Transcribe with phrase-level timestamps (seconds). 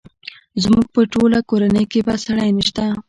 [0.63, 2.85] زموږ په ټوله کورنۍ کې بد سړی نه شته!